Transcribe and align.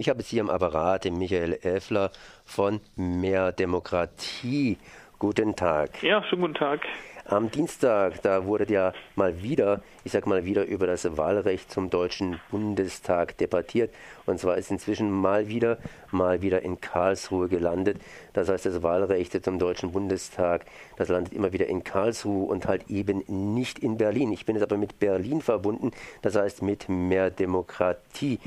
Ich 0.00 0.08
habe 0.08 0.20
jetzt 0.20 0.30
hier 0.30 0.40
am 0.40 0.48
Apparat 0.48 1.04
den 1.04 1.18
Michael 1.18 1.58
Elfler 1.60 2.10
von 2.46 2.80
Mehr 2.96 3.52
Demokratie. 3.52 4.78
Guten 5.18 5.54
Tag. 5.54 6.02
Ja, 6.02 6.24
schönen 6.24 6.40
guten 6.40 6.54
Tag. 6.54 6.80
Am 7.26 7.50
Dienstag, 7.50 8.22
da 8.22 8.46
wurde 8.46 8.72
ja 8.72 8.94
mal 9.14 9.42
wieder, 9.42 9.82
ich 10.02 10.12
sag 10.12 10.26
mal 10.26 10.46
wieder, 10.46 10.64
über 10.64 10.86
das 10.86 11.16
Wahlrecht 11.18 11.70
zum 11.70 11.90
Deutschen 11.90 12.40
Bundestag 12.50 13.36
debattiert. 13.36 13.94
Und 14.24 14.40
zwar 14.40 14.56
ist 14.56 14.70
inzwischen 14.70 15.10
mal 15.10 15.48
wieder, 15.48 15.76
mal 16.10 16.40
wieder 16.40 16.62
in 16.62 16.80
Karlsruhe 16.80 17.48
gelandet. 17.48 17.98
Das 18.32 18.48
heißt, 18.48 18.66
das 18.66 18.82
Wahlrecht 18.82 19.44
zum 19.44 19.58
Deutschen 19.58 19.92
Bundestag, 19.92 20.64
das 20.96 21.08
landet 21.08 21.34
immer 21.34 21.52
wieder 21.52 21.66
in 21.66 21.84
Karlsruhe 21.84 22.46
und 22.46 22.66
halt 22.66 22.88
eben 22.88 23.22
nicht 23.28 23.78
in 23.78 23.98
Berlin. 23.98 24.32
Ich 24.32 24.46
bin 24.46 24.56
jetzt 24.56 24.64
aber 24.64 24.78
mit 24.78 24.98
Berlin 24.98 25.42
verbunden, 25.42 25.92
das 26.22 26.36
heißt 26.36 26.62
mit 26.62 26.88
mehr 26.88 27.30
Demokratie. 27.30 28.40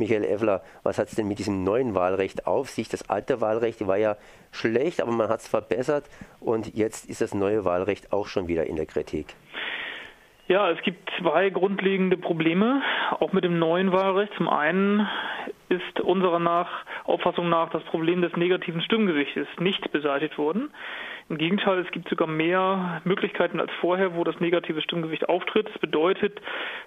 Michael 0.00 0.24
Evler, 0.24 0.62
was 0.82 0.98
hat 0.98 1.08
es 1.08 1.14
denn 1.14 1.28
mit 1.28 1.38
diesem 1.38 1.62
neuen 1.62 1.94
Wahlrecht 1.94 2.46
auf 2.46 2.70
sich? 2.70 2.88
Das 2.88 3.08
alte 3.08 3.40
Wahlrecht 3.40 3.86
war 3.86 3.98
ja 3.98 4.16
schlecht, 4.50 5.00
aber 5.00 5.12
man 5.12 5.28
hat 5.28 5.40
es 5.40 5.48
verbessert 5.48 6.06
und 6.40 6.74
jetzt 6.74 7.08
ist 7.08 7.20
das 7.20 7.34
neue 7.34 7.64
Wahlrecht 7.64 8.12
auch 8.12 8.26
schon 8.26 8.48
wieder 8.48 8.66
in 8.66 8.76
der 8.76 8.86
Kritik. 8.86 9.36
Ja, 10.48 10.68
es 10.70 10.82
gibt 10.82 11.08
zwei 11.20 11.50
grundlegende 11.50 12.16
Probleme, 12.16 12.82
auch 13.20 13.32
mit 13.32 13.44
dem 13.44 13.60
neuen 13.60 13.92
Wahlrecht. 13.92 14.32
Zum 14.36 14.48
einen 14.48 15.06
ist 15.70 16.00
unserer 16.00 16.38
nach, 16.38 16.84
Auffassung 17.04 17.48
nach 17.48 17.70
das 17.70 17.82
Problem 17.84 18.20
des 18.22 18.36
negativen 18.36 18.82
Stimmgewichtes 18.82 19.46
nicht 19.58 19.90
beseitigt 19.92 20.36
worden. 20.36 20.70
Im 21.28 21.38
Gegenteil, 21.38 21.78
es 21.78 21.90
gibt 21.92 22.08
sogar 22.08 22.26
mehr 22.26 23.00
Möglichkeiten 23.04 23.60
als 23.60 23.70
vorher, 23.80 24.16
wo 24.16 24.24
das 24.24 24.40
negative 24.40 24.82
Stimmgewicht 24.82 25.28
auftritt. 25.28 25.68
Das 25.68 25.78
bedeutet, 25.78 26.40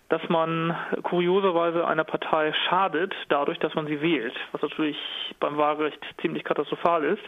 dass 0.09 0.21
man 0.27 0.75
kurioserweise 1.03 1.87
einer 1.87 2.03
Partei 2.03 2.53
schadet, 2.67 3.15
dadurch, 3.29 3.57
dass 3.59 3.73
man 3.73 3.87
sie 3.87 4.01
wählt, 4.01 4.35
was 4.51 4.61
natürlich 4.61 4.97
beim 5.39 5.57
Wahlrecht 5.57 5.99
ziemlich 6.21 6.43
katastrophal 6.43 7.05
ist. 7.05 7.23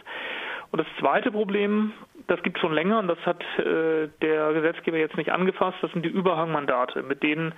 Und 0.72 0.80
das 0.80 0.86
zweite 0.98 1.32
Problem, 1.32 1.92
das 2.26 2.42
gibt 2.42 2.58
es 2.58 2.60
schon 2.60 2.74
länger 2.74 2.98
und 2.98 3.08
das 3.08 3.18
hat 3.24 3.42
äh, 3.58 4.08
der 4.20 4.52
Gesetzgeber 4.52 4.98
jetzt 4.98 5.16
nicht 5.16 5.30
angefasst, 5.30 5.78
das 5.80 5.92
sind 5.92 6.04
die 6.04 6.10
Überhangmandate, 6.10 7.02
mit 7.02 7.22
denen 7.22 7.54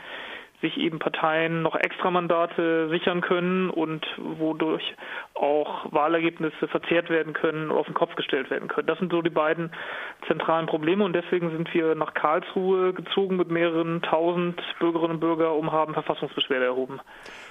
sich 0.61 0.77
eben 0.77 0.98
Parteien 0.98 1.62
noch 1.62 1.77
Extramandate 1.77 2.89
sichern 2.89 3.20
können 3.20 3.70
und 3.70 4.05
wodurch 4.17 4.95
auch 5.34 5.92
Wahlergebnisse 5.92 6.67
verzerrt 6.69 7.11
werden 7.11 7.33
können, 7.33 7.70
auf 7.70 7.87
den 7.87 7.95
Kopf 7.95 8.14
gestellt 8.17 8.51
werden 8.51 8.69
können. 8.69 8.89
Das 8.89 8.98
sind 8.98 9.12
so 9.12 9.23
die 9.23 9.31
beiden 9.31 9.70
zentralen 10.27 10.67
Probleme 10.67 11.05
und 11.05 11.12
deswegen 11.12 11.51
sind 11.51 11.73
wir 11.73 11.95
nach 11.95 12.14
Karlsruhe 12.14 12.92
gezogen 12.92 13.36
mit 13.36 13.51
mehreren 13.51 14.03
tausend 14.03 14.61
Bürgerinnen 14.81 15.14
und 15.14 15.20
Bürgern 15.20 15.53
und 15.53 15.73
haben 15.73 15.95
Verfassungsbeschwerde 15.95 16.64
erhoben. 16.64 17.01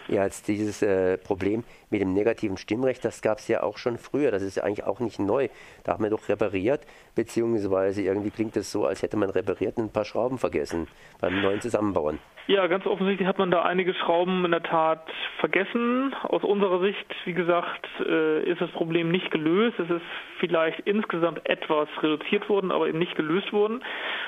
Ja, 0.08 0.23
jetzt 0.23 0.47
dieses 0.47 0.81
äh, 0.81 1.17
Problem 1.17 1.63
mit 1.89 2.02
dem 2.02 2.13
negativen 2.13 2.58
Stimmrecht, 2.58 3.03
das 3.03 3.22
gab 3.22 3.39
es 3.39 3.47
ja 3.47 3.61
auch 3.63 3.77
schon 3.77 3.97
früher. 3.97 4.31
Das 4.31 4.41
ist 4.41 4.55
ja 4.55 4.63
eigentlich 4.63 4.86
auch 4.86 5.00
nicht 5.02 5.19
neu. 5.19 5.50
Da 5.83 5.94
haben 5.94 6.03
wir 6.03 6.09
doch 6.09 6.30
repariert, 6.30 6.81
beziehungsweise 7.16 8.02
irgendwie 8.02 8.31
klingt 8.31 8.55
es 8.55 8.72
so, 8.72 8.85
als 8.85 9.02
hätte 9.02 9.17
man 9.17 9.30
repariert 9.30 9.78
und 9.78 9.85
ein 9.85 9.91
paar 9.91 10.05
Schrauben 10.05 10.38
vergessen 10.38 10.88
beim 11.19 11.41
neuen 11.41 11.59
Zusammenbauen. 11.59 12.19
Ja, 12.47 12.66
ganz 12.67 12.85
offensichtlich 12.85 13.28
hat 13.28 13.39
man 13.39 13.52
da 13.52 13.63
einige 13.63 13.94
Schrauben 13.94 14.45
in 14.45 14.52
der 14.52 14.63
Tat 14.63 15.05
vergessen. 15.39 16.16
Aus 16.23 16.45
unserer 16.45 16.80
Sicht, 16.80 17.05
wie 17.25 17.33
gesagt, 17.33 17.85
äh, 18.00 18.50
ist 18.50 18.61
das 18.61 18.72
Problem 18.72 19.11
nicht 19.11 19.31
gelöst. 19.31 19.78
Es 19.78 19.89
ist 19.89 20.05
vielleicht 20.39 20.80
insgesamt 20.81 21.41
etwas 21.44 21.89
reduziert 22.02 22.47
worden, 22.47 22.72
aber 22.72 22.88
eben 22.88 23.00
nicht 23.00 23.17
gelöst 23.17 23.52
worden. 23.52 23.83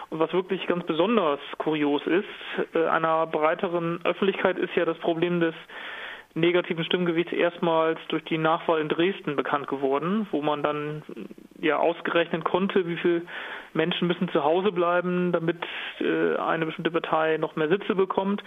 Und 0.10 0.20
was 0.20 0.34
wirklich 0.34 0.68
ganz 0.68 0.86
besonders 0.86 1.40
kurios 1.60 2.02
ist, 2.08 2.76
äh, 2.76 2.88
einer 2.88 3.26
breiteren 3.26 4.02
Öffentlichkeit 4.04 4.58
ist 4.58 4.76
ja 4.76 4.84
das 4.84 4.98
Problem 4.98 5.40
des 5.40 5.56
negativen 6.36 6.84
Stimmgewichts 6.86 7.34
erstmals 7.34 8.00
durch 8.10 8.24
die 8.26 8.38
Nachwahl 8.38 8.82
in 8.82 8.90
Dresden 8.90 9.36
bekannt 9.36 9.68
geworden, 9.68 10.28
wo 10.32 10.42
man 10.42 10.62
dann 10.64 11.04
ja 11.60 11.78
ausgerechnet 11.78 12.44
konnte, 12.44 12.88
wie 12.88 12.98
viele 12.98 13.24
Menschen 13.74 14.08
müssen 14.08 14.30
zu 14.30 14.44
Hause 14.44 14.72
bleiben, 14.72 15.32
damit 15.32 15.58
äh, 16.00 16.36
eine 16.38 16.66
bestimmte 16.66 16.92
Partei 16.92 17.38
noch 17.38 17.56
mehr 17.56 17.70
Sitze 17.70 17.96
bekommt. 17.96 18.44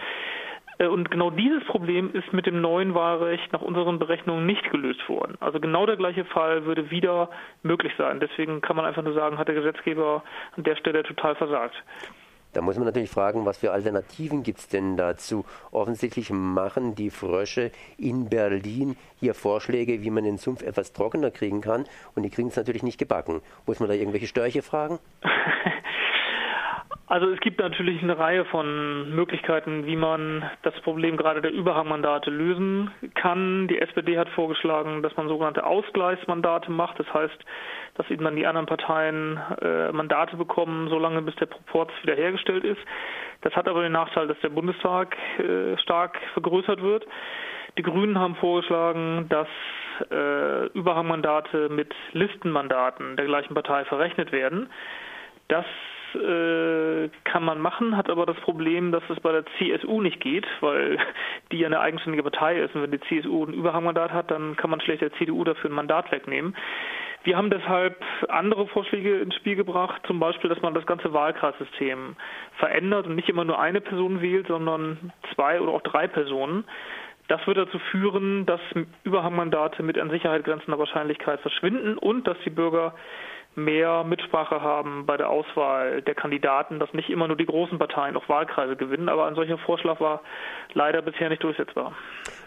Äh, 0.79 0.87
und 0.87 1.11
genau 1.11 1.31
dieses 1.31 1.65
Problem 1.65 2.11
ist 2.13 2.33
mit 2.33 2.47
dem 2.47 2.61
neuen 2.61 2.95
Wahlrecht 2.95 3.53
nach 3.53 3.63
unseren 3.63 3.99
Berechnungen 3.99 4.47
nicht 4.47 4.71
gelöst 4.71 5.09
worden. 5.09 5.37
Also 5.41 5.61
genau 5.61 5.87
der 5.87 5.97
gleiche 5.97 6.25
Fall 6.25 6.65
würde 6.65 6.91
wieder 6.91 7.31
möglich 7.63 7.93
sein. 7.99 8.21
Deswegen 8.21 8.61
kann 8.61 8.77
man 8.77 8.85
einfach 8.85 9.03
nur 9.03 9.15
sagen, 9.15 9.39
hat 9.39 9.49
der 9.49 9.55
Gesetzgeber 9.57 10.23
an 10.57 10.65
der 10.65 10.77
Stelle 10.77 11.03
total 11.03 11.35
versagt. 11.35 11.75
Da 12.53 12.61
muss 12.61 12.77
man 12.77 12.85
natürlich 12.85 13.11
fragen, 13.11 13.47
was 13.47 13.59
für 13.59 13.73
Alternativen 13.73 14.43
gibt 14.43 14.59
es 14.59 14.69
denn 14.69 14.97
dazu? 14.97 15.45
Offensichtlich 15.71 16.31
machen 16.31 16.95
die 16.95 17.11
Frösche 17.11 17.71
in 17.97 18.29
Berlin 18.29 18.97
hier 19.19 19.35
Vorschläge, 19.35 20.03
wie 20.03 20.11
man 20.11 20.25
den 20.25 20.37
Sumpf 20.37 20.63
etwas 20.63 20.93
trockener 20.93 21.31
kriegen 21.31 21.63
kann 21.63 21.87
und 22.15 22.23
die 22.25 22.31
kriegen 22.31 22.49
es 22.49 22.57
natürlich 22.57 22.83
nicht 22.83 22.99
gebacken. 22.99 23.41
Muss 23.67 23.81
man 23.81 23.89
da 23.89 23.95
irgendwelche 23.95 24.27
Störche 24.27 24.63
fragen? 24.63 24.99
Also 27.13 27.29
es 27.29 27.41
gibt 27.41 27.61
natürlich 27.61 28.03
eine 28.03 28.19
Reihe 28.19 28.47
von 28.47 29.15
Möglichkeiten, 29.15 29.85
wie 29.85 29.97
man 29.97 30.49
das 30.63 30.73
Problem 30.81 31.19
gerade 31.19 31.43
der 31.43 31.53
Überhangmandate 31.53 32.31
lösen 32.31 32.91
kann. 33.15 33.69
Die 33.69 33.83
SPD 33.83 34.19
hat 34.19 34.31
vorgeschlagen, 34.31 35.03
dass 35.03 35.15
man 35.19 35.29
sogenannte 35.29 35.67
Ausgleichsmandate 35.67 36.71
macht. 36.71 36.99
Das 36.99 37.13
heißt, 37.13 37.39
dass 37.97 38.09
eben 38.09 38.25
dann 38.25 38.37
die 38.37 38.47
anderen 38.47 38.67
Parteien 38.67 39.39
äh, 39.61 39.93
Mandate 39.93 40.39
bekommen, 40.39 40.89
solange 40.89 41.21
bis 41.21 41.37
der 41.37 41.45
Proporz 41.45 41.91
wiederhergestellt 42.01 42.65
ist. 42.65 42.81
Das 43.43 43.55
hat 43.55 43.69
aber 43.69 43.83
den 43.83 43.93
Nachteil, 43.93 44.27
dass 44.27 44.41
der 44.41 44.49
Bundestag 44.49 45.15
äh, 45.39 45.77
stark 45.83 46.19
vergrößert 46.33 46.81
wird. 46.81 47.07
Die 47.77 47.83
Grünen 47.83 48.19
haben 48.19 48.37
vorgeschlagen, 48.37 49.27
dass 49.29 49.49
äh, 50.11 50.69
Überhangmandate 50.69 51.69
mit 51.69 51.95
Listenmandaten 52.13 53.17
der 53.17 53.27
gleichen 53.27 53.53
Partei 53.53 53.85
verrechnet 53.85 54.33
werden. 54.33 54.71
Das 55.49 55.67
äh, 56.15 57.09
kann 57.25 57.45
man 57.45 57.61
machen, 57.61 57.97
hat 57.97 58.11
aber 58.11 58.27
das 58.27 58.37
Problem, 58.37 58.93
dass 58.93 59.03
es 59.09 59.21
bei 59.21 59.33
der 59.33 59.45
CSU 59.59 60.01
nicht 60.01 60.21
geht, 60.21 60.47
weil 60.61 60.99
die 61.53 61.59
ja 61.59 61.67
eine 61.67 61.81
eigenständige 61.81 62.23
Partei 62.23 62.61
ist. 62.61 62.75
Und 62.75 62.83
wenn 62.83 62.91
die 62.91 63.01
CSU 63.01 63.45
ein 63.45 63.55
Überhangmandat 63.55 64.13
hat, 64.13 64.31
dann 64.31 64.57
kann 64.57 64.71
man 64.71 64.81
schlecht 64.81 65.03
der 65.03 65.13
CDU 65.15 65.45
dafür 65.45 65.71
ein 65.71 65.75
Mandat 65.75 66.11
wegnehmen. 66.13 66.55
Wir 67.25 67.37
haben 67.37 67.51
deshalb 67.51 68.03
andere 68.29 68.67
Vorschläge 68.67 69.21
ins 69.21 69.37
Spiel 69.37 69.55
gebracht, 69.55 70.03
zum 70.07 70.19
Beispiel, 70.19 70.51
dass 70.51 70.61
man 70.61 70.75
das 70.75 70.87
ganze 70.87 71.13
Wahlkreissystem 71.13 72.17
verändert 72.57 73.07
und 73.07 73.15
nicht 73.15 73.29
immer 73.29 73.45
nur 73.45 73.61
eine 73.61 73.81
Person 73.81 74.21
wählt, 74.21 74.49
sondern 74.49 75.13
zwei 75.35 75.61
oder 75.61 75.73
auch 75.73 75.83
drei 75.83 76.09
Personen. 76.09 76.65
Das 77.29 77.47
wird 77.47 77.57
dazu 77.57 77.79
führen, 77.91 78.45
dass 78.47 78.61
Überhangmandate 79.05 79.83
mit 79.85 79.99
an 79.99 80.11
Sicherheit 80.11 80.45
grenzender 80.45 80.79
Wahrscheinlichkeit 80.79 81.41
verschwinden 81.41 81.97
und 81.97 82.27
dass 82.27 82.37
die 82.45 82.51
Bürger 82.51 82.95
mehr 83.55 84.05
Mitsprache 84.05 84.61
haben 84.61 85.07
bei 85.07 85.17
der 85.17 85.29
Auswahl 85.29 86.03
der 86.03 86.15
Kandidaten, 86.15 86.79
dass 86.79 86.93
nicht 86.93 87.11
immer 87.11 87.29
nur 87.29 87.37
die 87.37 87.47
großen 87.47 87.79
Parteien 87.79 88.17
auch 88.17 88.29
Wahlkreise 88.29 88.77
gewinnen. 88.77 89.09
Aber 89.09 89.27
ein 89.27 89.35
solcher 89.35 89.59
Vorschlag 89.59 90.01
war 90.01 90.23
leider 90.75 91.03
bisher 91.03 91.29
nicht 91.29 91.43
durchsetzbar. 91.43 91.93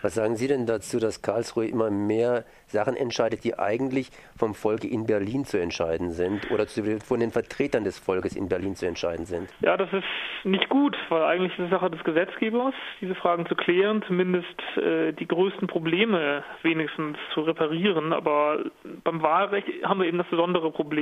Was 0.02 0.16
sagen 0.16 0.36
Sie 0.36 0.48
denn 0.48 0.66
dazu, 0.66 1.00
dass 1.00 1.22
Karlsruhe 1.22 1.68
immer 1.68 1.90
mehr 1.90 2.46
Sachen 2.68 2.96
entscheidet, 2.96 3.44
die 3.44 3.58
eigentlich 3.58 4.10
vom 4.38 4.54
Volke 4.54 4.88
in 4.88 5.06
Berlin 5.06 5.46
zu 5.46 5.60
entscheiden 5.60 6.12
sind 6.12 6.52
oder 6.52 6.66
von 6.68 7.20
den 7.20 7.32
Vertretern 7.32 7.84
des 7.84 8.00
Volkes 8.00 8.36
in 8.36 8.50
Berlin 8.50 8.76
zu 8.76 8.86
entscheiden 8.86 9.26
sind? 9.26 9.50
Ja, 9.62 9.78
das 9.78 9.92
ist 9.94 10.04
nicht 10.44 10.70
gut, 10.70 10.96
weil 11.10 11.24
eigentlich 11.24 11.58
ist 11.58 11.66
es 11.66 11.70
Sache 11.72 11.90
des 11.90 12.04
Gesetzgebers, 12.04 12.74
diese 13.02 13.16
Fragen 13.16 13.46
zu 13.48 13.56
klären, 13.56 14.04
zumindest 14.08 14.46
äh, 14.78 15.12
die 15.14 15.28
größten 15.28 15.68
Probleme 15.68 16.44
wenigstens 16.64 17.18
zu 17.34 17.42
reparieren. 17.42 18.14
Aber 18.14 18.60
beim 19.04 19.22
Wahlrecht 19.22 19.68
haben 19.84 20.00
wir 20.00 20.08
eben 20.08 20.18
das 20.18 20.28
besondere 20.28 20.72
Problem, 20.72 20.95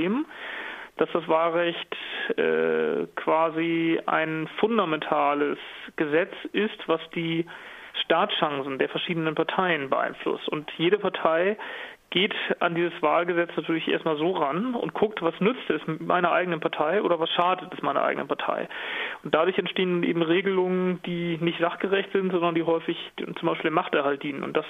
dass 0.98 1.10
das 1.12 1.28
Wahlrecht 1.28 1.96
äh, 2.38 3.08
quasi 3.16 4.00
ein 4.06 4.48
fundamentales 4.60 5.58
Gesetz 5.96 6.34
ist, 6.52 6.88
was 6.88 7.02
die 7.16 7.46
Startchancen 8.04 8.80
der 8.80 8.90
verschiedenen 8.90 9.36
Parteien 9.36 9.90
beeinflusst. 9.90 10.48
Und 10.50 10.72
jede 10.78 10.98
Partei 10.98 11.58
geht 12.14 12.36
an 12.60 12.76
dieses 12.76 12.94
Wahlgesetz 13.02 13.50
natürlich 13.56 13.88
erstmal 13.88 14.18
so 14.18 14.32
ran 14.34 14.76
und 14.76 14.94
guckt, 14.94 15.24
was 15.24 15.34
nützt 15.40 15.68
es 15.70 15.82
meiner 16.00 16.32
eigenen 16.32 16.60
Partei 16.60 17.02
oder 17.02 17.20
was 17.20 17.30
schadet 17.32 17.74
es 17.74 17.82
meiner 17.82 18.04
eigenen 18.04 18.28
Partei. 18.28 18.70
Und 19.24 19.34
dadurch 19.34 19.58
entstehen 19.58 20.04
eben 20.04 20.22
Regelungen, 20.22 21.02
die 21.08 21.40
nicht 21.42 21.60
sachgerecht 21.60 22.12
sind, 22.12 22.32
sondern 22.32 22.54
die 22.54 22.64
häufig 22.64 22.98
zum 23.18 23.48
Beispiel 23.48 23.72
dem 23.72 23.74
Machterhalt 23.74 24.22
dienen. 24.22 24.44
Und 24.44 24.56
das 24.56 24.66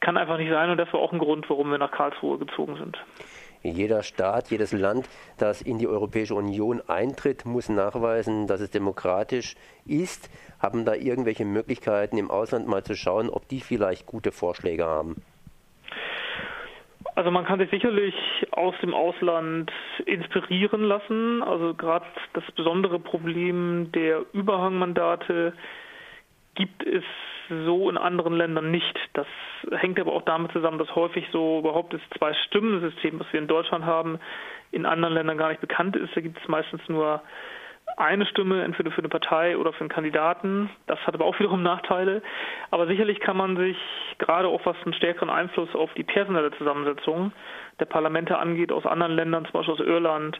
kann 0.00 0.16
einfach 0.16 0.38
nicht 0.38 0.50
sein 0.50 0.70
und 0.70 0.78
das 0.78 0.90
war 0.94 1.00
auch 1.00 1.12
ein 1.12 1.18
Grund, 1.18 1.48
warum 1.50 1.70
wir 1.70 1.78
nach 1.78 1.90
Karlsruhe 1.90 2.38
gezogen 2.38 2.76
sind. 2.76 2.98
Jeder 3.70 4.02
Staat, 4.02 4.50
jedes 4.50 4.72
Land, 4.72 5.08
das 5.38 5.62
in 5.62 5.78
die 5.78 5.88
Europäische 5.88 6.34
Union 6.34 6.82
eintritt, 6.86 7.44
muss 7.44 7.68
nachweisen, 7.68 8.46
dass 8.46 8.60
es 8.60 8.70
demokratisch 8.70 9.56
ist. 9.84 10.30
Haben 10.60 10.84
da 10.84 10.94
irgendwelche 10.94 11.44
Möglichkeiten 11.44 12.18
im 12.18 12.30
Ausland 12.30 12.66
mal 12.66 12.82
zu 12.82 12.94
schauen, 12.94 13.28
ob 13.28 13.48
die 13.48 13.60
vielleicht 13.60 14.06
gute 14.06 14.32
Vorschläge 14.32 14.84
haben? 14.84 15.22
Also 17.14 17.30
man 17.30 17.46
kann 17.46 17.58
sich 17.58 17.70
sicherlich 17.70 18.14
aus 18.50 18.74
dem 18.82 18.92
Ausland 18.92 19.72
inspirieren 20.04 20.82
lassen. 20.82 21.42
Also 21.42 21.72
gerade 21.72 22.04
das 22.34 22.44
besondere 22.54 22.98
Problem 22.98 23.90
der 23.92 24.26
Überhangmandate 24.34 25.54
gibt 26.54 26.84
es 26.84 27.04
so 27.48 27.88
in 27.90 27.96
anderen 27.96 28.34
Ländern 28.34 28.70
nicht. 28.70 28.98
Das 29.14 29.26
hängt 29.70 29.98
aber 30.00 30.12
auch 30.12 30.22
damit 30.22 30.52
zusammen, 30.52 30.78
dass 30.78 30.94
häufig 30.94 31.26
so 31.32 31.58
überhaupt 31.58 31.92
das 31.92 32.00
Zwei-Stimmen-System, 32.16 33.20
was 33.20 33.32
wir 33.32 33.40
in 33.40 33.48
Deutschland 33.48 33.84
haben, 33.84 34.18
in 34.72 34.86
anderen 34.86 35.14
Ländern 35.14 35.38
gar 35.38 35.48
nicht 35.48 35.60
bekannt 35.60 35.96
ist. 35.96 36.14
Da 36.16 36.20
gibt 36.20 36.38
es 36.40 36.48
meistens 36.48 36.80
nur 36.88 37.22
eine 37.96 38.26
Stimme, 38.26 38.62
entweder 38.62 38.90
für 38.90 38.98
eine 38.98 39.08
Partei 39.08 39.56
oder 39.56 39.72
für 39.72 39.80
einen 39.80 39.88
Kandidaten. 39.88 40.70
Das 40.86 40.98
hat 41.06 41.14
aber 41.14 41.24
auch 41.24 41.38
wiederum 41.38 41.62
Nachteile. 41.62 42.22
Aber 42.70 42.86
sicherlich 42.86 43.20
kann 43.20 43.36
man 43.36 43.56
sich 43.56 43.76
gerade 44.18 44.48
auch 44.48 44.66
was 44.66 44.76
einen 44.84 44.94
stärkeren 44.94 45.30
Einfluss 45.30 45.74
auf 45.74 45.92
die 45.94 46.04
personelle 46.04 46.50
Zusammensetzung 46.52 47.32
der 47.80 47.86
Parlamente 47.86 48.38
angeht, 48.38 48.72
aus 48.72 48.86
anderen 48.86 49.14
Ländern, 49.14 49.44
zum 49.44 49.52
Beispiel 49.52 49.74
aus 49.74 49.80
Irland, 49.80 50.38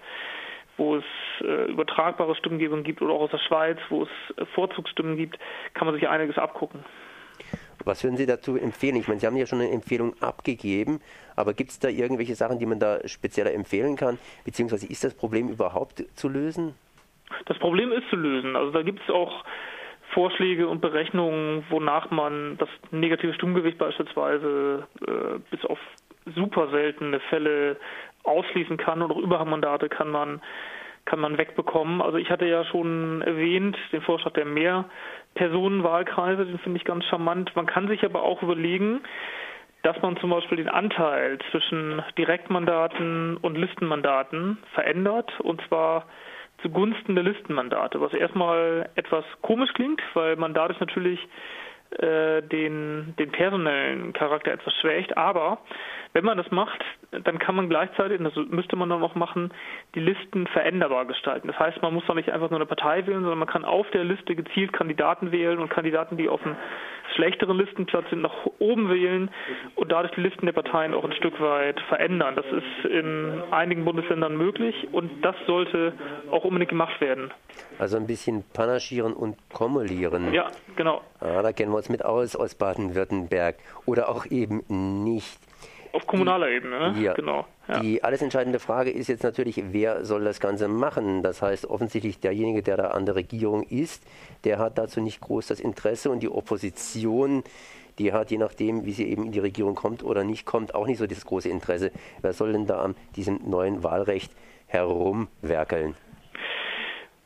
wo 0.76 0.96
es 0.96 1.04
äh, 1.40 1.70
übertragbare 1.70 2.34
Stimmengebung 2.36 2.82
gibt 2.82 3.02
oder 3.02 3.14
auch 3.14 3.22
aus 3.22 3.30
der 3.30 3.38
Schweiz, 3.38 3.78
wo 3.88 4.02
es 4.02 4.08
äh, 4.36 4.44
Vorzugsstimmen 4.54 5.16
gibt, 5.16 5.38
kann 5.74 5.86
man 5.86 5.94
sich 5.94 6.08
einiges 6.08 6.38
abgucken. 6.38 6.84
Was 7.84 8.02
würden 8.02 8.16
Sie 8.16 8.26
dazu 8.26 8.56
empfehlen? 8.56 8.96
Ich 8.96 9.06
meine, 9.06 9.20
Sie 9.20 9.26
haben 9.26 9.36
ja 9.36 9.46
schon 9.46 9.60
eine 9.60 9.70
Empfehlung 9.70 10.14
abgegeben, 10.20 11.00
aber 11.36 11.54
gibt 11.54 11.70
es 11.70 11.78
da 11.78 11.88
irgendwelche 11.88 12.34
Sachen, 12.34 12.58
die 12.58 12.66
man 12.66 12.80
da 12.80 13.06
spezieller 13.06 13.52
empfehlen 13.52 13.96
kann? 13.96 14.18
Beziehungsweise 14.44 14.86
ist 14.86 15.04
das 15.04 15.14
Problem 15.14 15.48
überhaupt 15.48 16.04
zu 16.16 16.28
lösen? 16.28 16.74
Das 17.44 17.58
Problem 17.58 17.92
ist 17.92 18.08
zu 18.08 18.16
lösen. 18.16 18.56
Also 18.56 18.72
da 18.72 18.82
gibt 18.82 19.00
es 19.02 19.10
auch 19.10 19.44
Vorschläge 20.14 20.68
und 20.68 20.80
Berechnungen, 20.80 21.64
wonach 21.68 22.10
man 22.10 22.56
das 22.58 22.68
negative 22.90 23.34
Stimmgewicht 23.34 23.78
beispielsweise 23.78 24.86
äh, 25.06 25.38
bis 25.50 25.64
auf 25.64 25.78
super 26.34 26.70
seltene 26.70 27.20
Fälle 27.20 27.76
ausschließen 28.26 28.76
kann 28.76 29.02
auch 29.02 29.16
Überhangmandate 29.16 29.88
kann 29.88 30.10
man 30.10 30.40
kann 31.06 31.20
man 31.20 31.38
wegbekommen. 31.38 32.02
Also 32.02 32.18
ich 32.18 32.30
hatte 32.30 32.46
ja 32.46 32.64
schon 32.64 33.22
erwähnt, 33.22 33.78
den 33.92 34.02
Vorschlag 34.02 34.32
der 34.32 34.44
Mehrpersonenwahlkreise, 34.44 36.44
den 36.44 36.58
finde 36.58 36.78
ich 36.78 36.84
ganz 36.84 37.04
charmant. 37.04 37.54
Man 37.54 37.66
kann 37.66 37.86
sich 37.86 38.04
aber 38.04 38.24
auch 38.24 38.42
überlegen, 38.42 39.02
dass 39.82 40.02
man 40.02 40.16
zum 40.16 40.30
Beispiel 40.30 40.58
den 40.58 40.68
Anteil 40.68 41.38
zwischen 41.52 42.02
Direktmandaten 42.18 43.36
und 43.36 43.56
Listenmandaten 43.56 44.58
verändert, 44.74 45.30
und 45.40 45.62
zwar 45.68 46.06
zugunsten 46.62 47.14
der 47.14 47.22
Listenmandate, 47.22 48.00
was 48.00 48.12
erstmal 48.12 48.88
etwas 48.96 49.24
komisch 49.42 49.72
klingt, 49.74 50.02
weil 50.14 50.34
man 50.34 50.54
dadurch 50.54 50.80
natürlich 50.80 51.20
äh, 51.90 52.42
den, 52.42 53.14
den 53.18 53.30
personellen 53.30 54.12
Charakter 54.12 54.52
etwas 54.52 54.74
schwächt. 54.80 55.16
Aber 55.16 55.58
wenn 56.16 56.24
man 56.24 56.38
das 56.38 56.50
macht, 56.50 56.82
dann 57.10 57.38
kann 57.38 57.54
man 57.56 57.68
gleichzeitig, 57.68 58.18
und 58.18 58.24
das 58.24 58.34
müsste 58.48 58.74
man 58.74 58.88
dann 58.88 59.02
auch 59.02 59.14
machen, 59.16 59.52
die 59.94 60.00
Listen 60.00 60.46
veränderbar 60.46 61.04
gestalten. 61.04 61.46
Das 61.46 61.58
heißt, 61.58 61.82
man 61.82 61.92
muss 61.92 62.04
dann 62.06 62.16
nicht 62.16 62.30
einfach 62.30 62.48
nur 62.48 62.58
eine 62.58 62.64
Partei 62.64 63.06
wählen, 63.06 63.20
sondern 63.20 63.38
man 63.38 63.46
kann 63.46 63.66
auf 63.66 63.86
der 63.90 64.02
Liste 64.02 64.34
gezielt 64.34 64.72
Kandidaten 64.72 65.30
wählen 65.30 65.58
und 65.58 65.68
Kandidaten, 65.68 66.16
die 66.16 66.30
auf 66.30 66.42
einem 66.42 66.56
schlechteren 67.14 67.58
Listenplatz 67.58 68.08
sind, 68.08 68.22
nach 68.22 68.32
oben 68.58 68.88
wählen 68.88 69.30
und 69.74 69.92
dadurch 69.92 70.14
die 70.14 70.22
Listen 70.22 70.46
der 70.46 70.54
Parteien 70.54 70.94
auch 70.94 71.04
ein 71.04 71.12
Stück 71.12 71.38
weit 71.38 71.78
verändern. 71.82 72.34
Das 72.34 72.46
ist 72.46 72.90
in 72.90 73.42
einigen 73.50 73.84
Bundesländern 73.84 74.38
möglich 74.38 74.88
und 74.92 75.22
das 75.22 75.36
sollte 75.46 75.92
auch 76.30 76.44
unbedingt 76.44 76.70
gemacht 76.70 76.98
werden. 77.02 77.30
Also 77.78 77.98
ein 77.98 78.06
bisschen 78.06 78.42
panaschieren 78.54 79.12
und 79.12 79.36
kumulieren. 79.52 80.32
Ja, 80.32 80.46
genau. 80.76 81.02
Ah, 81.20 81.42
da 81.42 81.52
kennen 81.52 81.72
wir 81.72 81.76
uns 81.76 81.90
mit 81.90 82.02
aus 82.02 82.36
aus 82.36 82.54
Baden-Württemberg. 82.54 83.56
Oder 83.84 84.08
auch 84.08 84.24
eben 84.26 84.62
nicht. 85.04 85.38
Auf 85.96 86.06
kommunaler 86.06 86.50
Ebene, 86.50 86.92
ne? 86.92 87.00
Ja. 87.00 87.14
Genau. 87.14 87.46
Ja. 87.68 87.80
Die 87.80 88.04
alles 88.04 88.20
entscheidende 88.20 88.58
Frage 88.58 88.90
ist 88.90 89.08
jetzt 89.08 89.22
natürlich, 89.22 89.62
wer 89.72 90.04
soll 90.04 90.24
das 90.24 90.40
Ganze 90.40 90.68
machen? 90.68 91.22
Das 91.22 91.40
heißt, 91.40 91.64
offensichtlich 91.64 92.20
derjenige, 92.20 92.62
der 92.62 92.76
da 92.76 92.88
an 92.88 93.06
der 93.06 93.14
Regierung 93.14 93.62
ist, 93.62 94.06
der 94.44 94.58
hat 94.58 94.76
dazu 94.76 95.00
nicht 95.00 95.22
groß 95.22 95.46
das 95.46 95.58
Interesse 95.58 96.10
und 96.10 96.22
die 96.22 96.28
Opposition, 96.28 97.44
die 97.98 98.12
hat, 98.12 98.30
je 98.30 98.36
nachdem, 98.36 98.84
wie 98.84 98.92
sie 98.92 99.08
eben 99.10 99.24
in 99.24 99.32
die 99.32 99.38
Regierung 99.38 99.74
kommt 99.74 100.04
oder 100.04 100.22
nicht 100.22 100.44
kommt, 100.44 100.74
auch 100.74 100.86
nicht 100.86 100.98
so 100.98 101.06
das 101.06 101.24
große 101.24 101.48
Interesse. 101.48 101.92
Wer 102.20 102.34
soll 102.34 102.52
denn 102.52 102.66
da 102.66 102.82
an 102.82 102.94
diesem 103.16 103.40
neuen 103.48 103.82
Wahlrecht 103.82 104.30
herumwerkeln? 104.66 105.96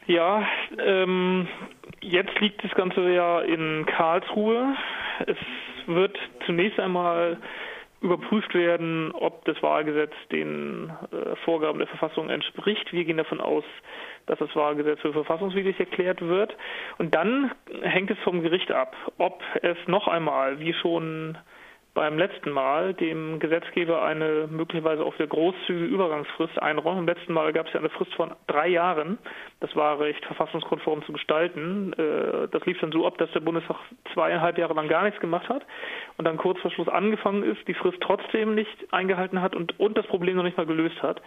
Ja, 0.07 0.47
ähm, 0.79 1.49
jetzt 2.03 2.39
liegt 2.39 2.63
das 2.63 2.71
Ganze 2.77 3.11
ja 3.11 3.41
in 3.41 3.85
Karlsruhe. 3.87 4.77
Es 5.27 5.37
wird 5.87 6.17
zunächst 6.47 6.79
einmal 6.79 7.37
überprüft 8.00 8.55
werden, 8.55 9.12
ob 9.12 9.44
das 9.44 9.62
Wahlgesetz 9.62 10.12
den 10.32 10.91
äh, 11.12 11.37
Vorgaben 11.44 11.79
der 11.79 11.88
Verfassung 11.88 12.31
entspricht. 12.31 12.93
Wir 12.93 13.05
gehen 13.05 13.19
davon 13.19 13.41
aus, 13.41 13.64
dass 14.26 14.38
das 14.38 14.55
Wahlgesetz 14.56 15.00
für 15.00 15.12
verfassungswidrig 15.12 15.79
erklärt 15.79 16.23
wird. 16.23 16.56
Und 16.99 17.14
dann 17.14 17.52
hängt 17.82 18.11
es 18.11 18.19
vom 18.20 18.43
Gericht 18.43 18.73
ab, 18.73 18.97
ob 19.19 19.43
es 19.62 19.76
noch 19.87 20.08
einmal, 20.08 20.61
wie 20.61 20.73
schon 20.73 21.37
beim 21.93 22.19
letzten 22.19 22.51
Mal 22.51 22.95
dem 22.95 23.41
Gesetzgeber 23.41 24.03
eine 24.03 24.49
möglicherweise 24.49 25.05
auch 25.05 25.15
sehr 25.17 25.27
großzügige 25.27 25.87
Übergangsfrist 25.87 26.61
einräumen. 26.63 27.05
Beim 27.05 27.17
letzten 27.17 27.33
Mal 27.33 27.53
gab 27.53 27.67
es 27.67 27.73
ja 27.73 27.81
eine 27.81 27.91
Frist 27.91 28.15
von 28.15 28.33
drei 28.47 28.69
Jahren, 28.69 29.19
das 29.59 29.75
Wahlrecht 29.75 30.25
verfassungskonform 30.25 31.05
zu 31.05 31.13
gestalten. 31.13 31.93
Äh, 31.95 32.49
das 32.49 32.65
lief 32.67 32.79
dann 32.81 32.93
so 32.93 33.07
ab, 33.07 33.19
dass 33.19 33.31
der 33.33 33.41
Bundestag 33.41 33.77
zweieinhalb 34.15 34.57
Jahre 34.59 34.75
lang 34.75 34.89
gar 34.89 35.03
nichts 35.03 35.21
gemacht 35.21 35.49
hat 35.49 35.67
und 36.17 36.25
dann 36.25 36.37
kurz 36.37 36.61
vor 36.61 36.71
Schluss 36.71 36.89
angefangen 36.89 37.43
ist, 37.43 37.67
die 37.67 37.75
Frist 37.75 37.99
trotzdem 38.01 38.55
nicht 38.55 38.93
eingehalten 38.93 39.43
hat 39.43 39.57
und, 39.57 39.79
und 39.81 39.99
das 39.99 40.07
Problem 40.07 40.37
noch 40.37 40.45
nicht 40.45 40.57
mal 40.57 40.67
gelöst 40.67 41.03
hat. 41.03 41.21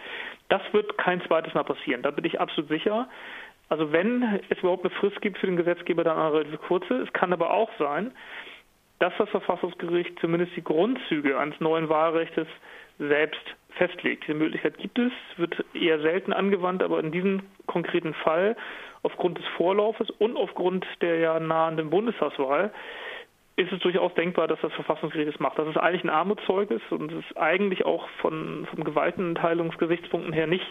Das 0.48 0.62
wird 0.72 0.96
kein 0.96 1.20
zweites 1.22 1.52
Mal 1.52 1.64
passieren, 1.64 2.02
da 2.02 2.10
bin 2.10 2.24
ich 2.24 2.40
absolut 2.40 2.70
sicher. 2.70 3.08
Also 3.68 3.92
wenn 3.92 4.40
es 4.50 4.58
überhaupt 4.58 4.84
eine 4.84 4.94
Frist 4.94 5.20
gibt 5.20 5.38
für 5.38 5.46
den 5.46 5.56
Gesetzgeber, 5.56 6.04
dann 6.04 6.18
eine 6.18 6.32
relativ 6.32 6.60
kurze. 6.62 6.94
Es 6.96 7.12
kann 7.12 7.32
aber 7.32 7.50
auch 7.50 7.70
sein, 7.78 8.12
dass 9.04 9.12
das 9.18 9.28
Verfassungsgericht 9.28 10.18
zumindest 10.18 10.56
die 10.56 10.64
Grundzüge 10.64 11.38
eines 11.38 11.60
neuen 11.60 11.90
Wahlrechts 11.90 12.48
selbst 12.98 13.42
festlegt. 13.76 14.24
Diese 14.26 14.32
Möglichkeit 14.32 14.78
gibt 14.78 14.98
es, 14.98 15.12
wird 15.36 15.62
eher 15.74 16.00
selten 16.00 16.32
angewandt, 16.32 16.82
aber 16.82 17.00
in 17.00 17.12
diesem 17.12 17.42
konkreten 17.66 18.14
Fall 18.14 18.56
aufgrund 19.02 19.36
des 19.36 19.44
Vorlaufes 19.58 20.08
und 20.08 20.38
aufgrund 20.38 20.86
der 21.02 21.18
ja 21.18 21.38
nahenden 21.38 21.90
Bundestagswahl 21.90 22.72
ist 23.56 23.72
es 23.72 23.78
durchaus 23.80 24.14
denkbar, 24.14 24.48
dass 24.48 24.60
das 24.62 24.72
Verfassungsgericht 24.72 25.34
es 25.34 25.38
macht. 25.38 25.58
Das 25.58 25.68
ist 25.68 25.76
eigentlich 25.76 26.04
ein 26.04 26.10
Armutszeugnis 26.10 26.80
und 26.88 27.12
es 27.12 27.26
ist 27.26 27.36
eigentlich 27.36 27.84
auch 27.84 28.08
von, 28.22 28.66
von 28.70 28.84
Gewaltenteilungsgesichtspunkten 28.84 30.32
her 30.32 30.46
nicht 30.46 30.64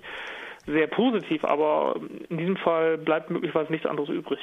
sehr 0.66 0.88
positiv, 0.88 1.44
aber 1.44 2.00
in 2.30 2.38
diesem 2.38 2.56
Fall 2.58 2.98
bleibt 2.98 3.30
möglicherweise 3.30 3.72
nichts 3.72 3.86
anderes 3.86 4.10
übrig. 4.10 4.40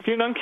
Vielen 0.04 0.20
Dank. 0.20 0.38